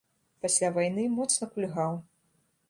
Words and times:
Пасля 0.45 0.69
вайны 0.77 1.05
моцна 1.17 1.49
кульгаў. 1.53 1.93